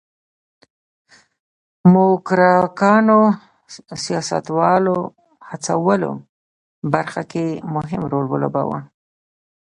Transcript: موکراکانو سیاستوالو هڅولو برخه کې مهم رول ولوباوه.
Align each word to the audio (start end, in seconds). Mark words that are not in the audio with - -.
موکراکانو 1.91 3.19
سیاستوالو 4.03 4.97
هڅولو 5.49 6.11
برخه 6.93 7.21
کې 7.31 7.45
مهم 7.75 8.01
رول 8.11 8.25
ولوباوه. 8.29 8.79